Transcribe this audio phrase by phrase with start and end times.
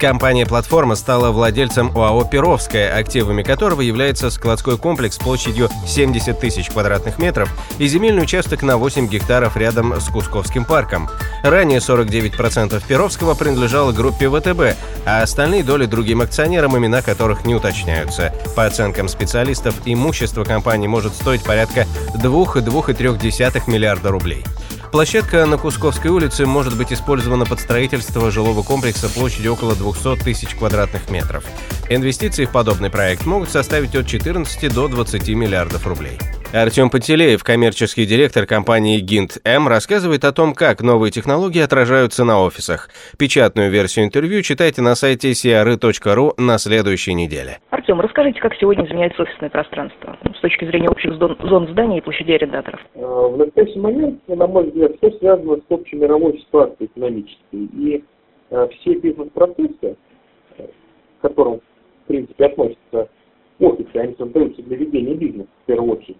[0.00, 7.18] Компания «Платформа» стала владельцем ОАО «Перовская», активами которого является складской комплекс площадью 70 тысяч квадратных
[7.18, 11.10] метров и земельный участок на 8 гектаров рядом с Кусковским парком.
[11.42, 18.32] Ранее 49% Перовского принадлежало группе ВТБ, а остальные доли другим акционерам, имена которых не уточняются.
[18.56, 24.44] По оценкам специалистов, имущество компании может стоить порядка 2-2,3 миллиарда рублей.
[24.92, 30.56] Площадка на Кусковской улице может быть использована под строительство жилого комплекса площадью около 200 тысяч
[30.56, 31.44] квадратных метров.
[31.88, 36.18] Инвестиции в подобный проект могут составить от 14 до 20 миллиардов рублей.
[36.52, 42.42] Артем Пантелеев, коммерческий директор компании Гинт М, рассказывает о том, как новые технологии отражаются на
[42.42, 42.88] офисах.
[43.16, 47.58] Печатную версию интервью читайте на сайте siary.ru на следующей неделе.
[47.70, 51.98] Артем, расскажите, как сегодня изменяется офисное пространство ну, с точки зрения общих зон, зон зданий
[51.98, 52.80] и площадей арендаторов?
[52.96, 57.38] Э, в настоящий момент, на мой взгляд, все связано с общей мировой ситуацией экономической.
[57.52, 58.04] И
[58.50, 59.96] э, все бизнес-процессы,
[60.56, 63.08] к которым, в принципе, относятся
[63.60, 66.16] офисы, они создаются для ведения бизнеса в первую очередь.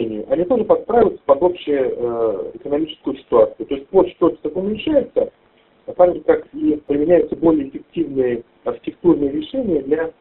[0.00, 3.66] Назначению, они тоже подстраиваются под общую э, экономическую ситуацию.
[3.66, 5.32] То есть площадь офисов уменьшается,
[5.86, 10.12] а так как и применяются более эффективные архитектурные решения для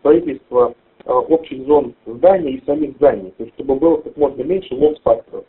[0.00, 4.74] строительства э, общих зон зданий и самих зданий, то есть чтобы было как можно меньше
[4.74, 5.44] лосс-факторов,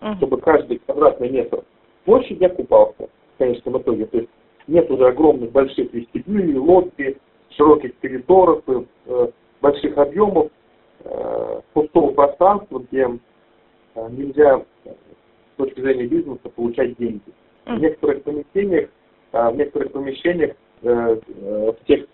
[0.00, 0.16] uh-huh.
[0.16, 1.64] чтобы каждый квадратный метр
[2.04, 4.06] площади окупался в конечном итоге.
[4.06, 4.30] То есть
[4.66, 7.16] нет уже огромных больших вестибюлей, лобби,
[7.50, 9.28] широких коридоров, э,
[9.60, 10.49] больших объемов,
[11.72, 13.08] пустого пространства, где
[13.94, 17.20] э, нельзя с точки зрения бизнеса получать деньги.
[17.66, 18.90] В некоторых помещениях,
[19.32, 22.06] в некоторых помещениях, в тех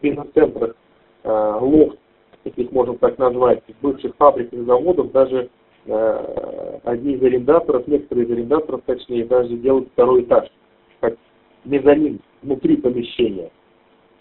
[0.00, 0.76] бизнес-центрах
[1.24, 1.98] лофт,
[2.44, 5.50] если их можно так назвать, бывших фабрик и заводов, даже
[6.84, 10.48] одни из арендаторов, некоторые из арендаторов, точнее, даже делают второй этаж,
[11.00, 11.16] как
[11.64, 13.50] мезонин внутри помещения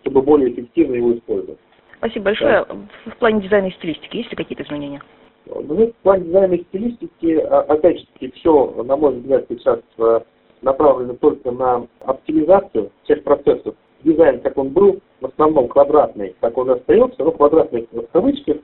[0.02, 1.60] чтобы более эффективно его использовать.
[2.02, 2.66] Спасибо большое.
[2.68, 2.76] Да.
[3.12, 5.04] В плане дизайна и стилистики есть ли какие-то изменения?
[5.46, 10.22] Ну, в плане дизайна и стилистики, а, опять же все, на мой взгляд, сейчас э,
[10.64, 13.76] направлено только на оптимизацию всех процессов.
[14.04, 18.58] Дизайн, как он был, в основном квадратный, как он остается, но квадратный в кавычках,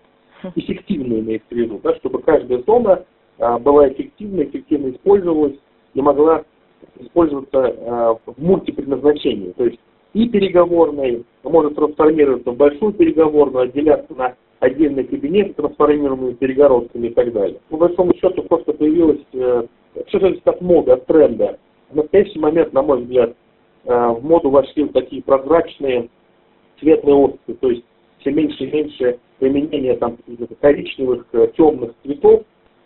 [0.56, 3.06] эффективный имеется в виду, да, чтобы каждая зона
[3.38, 5.58] а, была эффективна, эффективно использовалась
[5.94, 6.44] и могла
[7.00, 9.52] использоваться а, в мультипредназначении.
[9.52, 9.80] То есть
[10.14, 17.32] и переговорной может трансформироваться в большую переговорную, отделяться на отдельные кабинеты, трансформируемые перегородками и так
[17.32, 17.60] далее.
[17.70, 19.68] По большому счету просто появилось, э,
[20.08, 21.60] все зависит от моды, от тренда.
[21.92, 23.36] В настоящий момент, на мой взгляд,
[23.86, 26.10] э, в моду вошли вот такие прозрачные
[26.80, 27.84] цветные офисы, то есть
[28.20, 30.18] все меньше и меньше применение там
[30.60, 32.44] коричневых, э, темных цветов,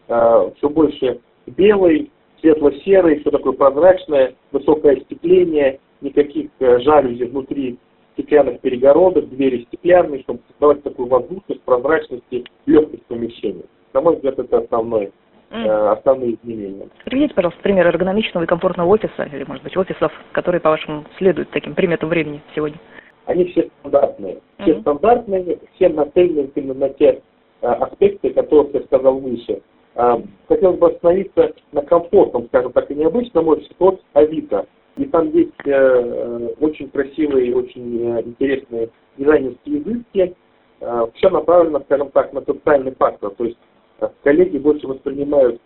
[0.08, 2.12] все больше белый,
[2.42, 7.78] светло-серый, все такое прозрачное, высокое остекление, никаких жалюзи внутри
[8.14, 13.64] стеклянных перегородок, двери стеклянные, чтобы создавать такую воздушность, прозрачность и легкость помещения.
[13.94, 15.12] На мой взгляд, это основное,
[15.50, 16.88] э, основные изменения.
[17.06, 21.76] Приведите, пожалуйста, пример эргономичного и комфортного офиса, или, может быть, офисов, которые, по-вашему, следуют таким
[21.76, 22.78] приметам времени сегодня.
[23.26, 24.40] Они все стандартные.
[24.60, 24.82] Все mm-hmm.
[24.82, 27.22] стандартные, все нацелены именно на те
[27.62, 29.62] э, аспекты, которые я сказал выше.
[29.96, 30.18] Э,
[30.48, 34.66] хотелось бы остановиться на комфортном, скажем так, и необычном офисе от Авито.
[34.97, 40.35] И там есть э, э, очень красивые, очень э, интересные дизайнерские изыски.
[40.81, 43.31] Э, все направлено, скажем так, на социальный фактор.
[43.31, 43.57] То есть
[44.02, 45.62] э, коллеги больше воспринимают,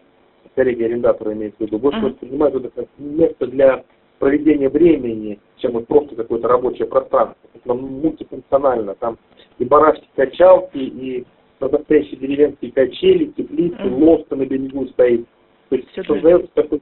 [0.55, 2.11] коллеги-арендаторы имеется в виду, больше uh-huh.
[2.11, 3.83] воспринимают это как место для
[4.19, 7.49] проведения времени, чем вот просто какое-то рабочее пространство.
[7.53, 8.95] Это мультифункционально.
[8.95, 9.17] Там
[9.57, 11.25] и барашки качалки, и
[11.59, 14.03] настоящие деревенские качели, теплицы, uh-huh.
[14.03, 15.25] лодка на берегу стоит.
[15.69, 16.81] То есть создается такой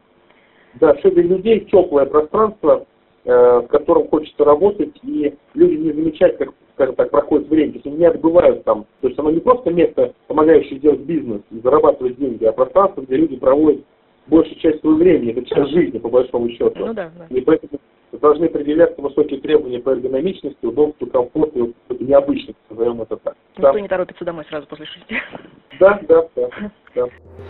[0.79, 2.85] да, все для людей теплое пространство,
[3.25, 7.77] э, в котором хочется работать, и люди не замечают, как, скажем так, проходит время, то
[7.77, 8.85] есть они не отбывают там.
[9.01, 13.17] То есть оно не просто место, помогающее делать бизнес и зарабатывать деньги, а пространство, где
[13.17, 13.83] люди проводят
[14.27, 16.73] большую часть своего времени, это часть жизни, по большому счету.
[16.75, 17.35] Ну, да, да.
[17.35, 17.79] И поэтому
[18.19, 23.35] должны определяться высокие требования по эргономичности, удобству, комфорту необычности, назовем это так.
[23.57, 23.79] Никто да.
[23.81, 25.15] не торопится домой сразу после шести.
[25.79, 26.49] Да, да, да.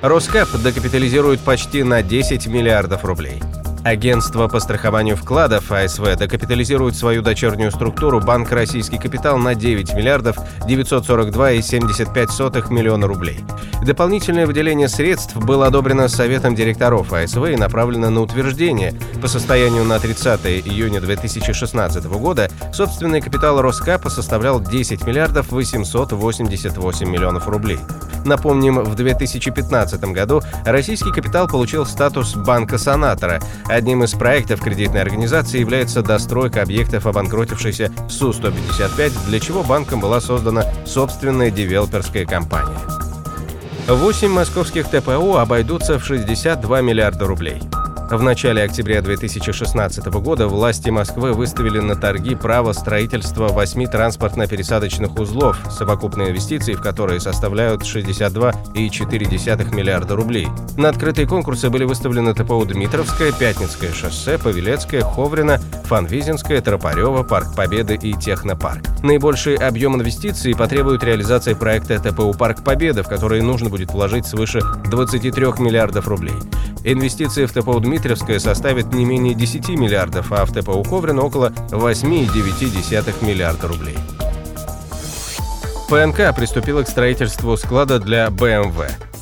[0.04, 3.42] Роскап докапитализирует почти на 10 миллиардов рублей.
[3.84, 10.38] Агентство по страхованию вкладов АСВ докапитализирует свою дочернюю структуру Банк «Российский капитал» на 9 миллиардов
[10.66, 13.42] 942,75 миллиона рублей.
[13.84, 18.94] Дополнительное выделение средств было одобрено Советом директоров АСВ и направлено на утверждение.
[19.22, 27.50] По состоянию на 30 июня 2016 года собственный капитал Роскапа составлял 10 миллиардов 888 миллионов
[27.50, 27.80] рублей.
[28.24, 33.42] Напомним, в 2015 году российский капитал получил статус банка-санатора.
[33.74, 40.64] Одним из проектов кредитной организации является достройка объектов обанкротившейся Су-155, для чего банком была создана
[40.86, 42.78] собственная девелоперская компания.
[43.88, 47.64] Восемь московских ТПО обойдутся в 62 миллиарда рублей.
[48.13, 55.57] В начале октября 2016 года власти Москвы выставили на торги право строительства восьми транспортно-пересадочных узлов,
[55.71, 60.48] совокупные инвестиции в которые составляют 62,4 миллиарда рублей.
[60.77, 67.95] На открытые конкурсы были выставлены ТПУ Дмитровское, Пятницкое шоссе, Павелецкое, Ховрино, Фанвизинское, Тропарева, Парк Победы
[67.95, 68.83] и Технопарк.
[69.01, 74.62] Наибольший объем инвестиций потребует реализации проекта ТПУ Парк Победы, в который нужно будет вложить свыше
[74.86, 76.36] 23 миллиардов рублей.
[76.86, 83.26] Инвестиции в ТПУ Дмитровская составят не менее 10 миллиардов, а в ТПУ Коврина около 8,9
[83.26, 83.98] миллиарда рублей.
[85.90, 89.12] ПНК приступила к строительству склада для БМВ.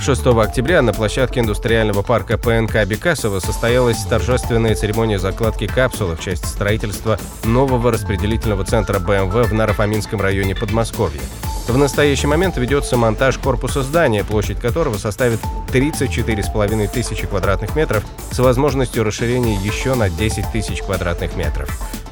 [0.00, 6.46] 6 октября на площадке индустриального парка ПНК Бекасова состоялась торжественная церемония закладки капсулы в часть
[6.46, 11.20] строительства нового распределительного центра БМВ в Нарофаминском районе Подмосковья.
[11.66, 15.40] В настоящий момент ведется монтаж корпуса здания, площадь которого составит
[15.72, 21.68] 34,5 тысячи квадратных метров с возможностью расширения еще на 10 тысяч квадратных метров.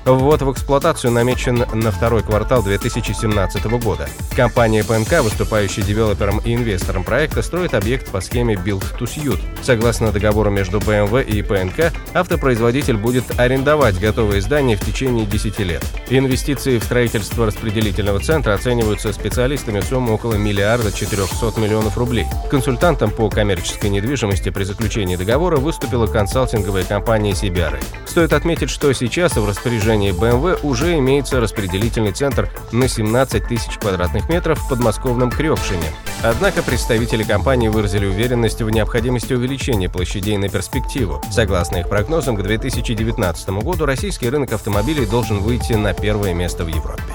[0.07, 4.09] Ввод в эксплуатацию намечен на второй квартал 2017 года.
[4.37, 9.41] Компания ПНК, выступающая девелопером и инвестором проекта, строит объект по схеме Build to Suit.
[9.63, 15.85] Согласно договору между BMW и ПНК, автопроизводитель будет арендовать готовые здания в течение 10 лет.
[16.09, 22.27] Инвестиции в строительство распределительного центра оцениваются специалистами в сумму около миллиарда 400 миллионов рублей.
[22.49, 27.83] Консультантом по коммерческой недвижимости при заключении договора выступила консалтинговая компания CBRE.
[28.07, 33.79] Стоит отметить, что сейчас в распоряжении компании BMW уже имеется распределительный центр на 17 тысяч
[33.79, 35.87] квадратных метров в подмосковном Крёкшине.
[36.23, 41.23] Однако представители компании выразили уверенность в необходимости увеличения площадей на перспективу.
[41.31, 46.69] Согласно их прогнозам, к 2019 году российский рынок автомобилей должен выйти на первое место в
[46.69, 47.15] Европе.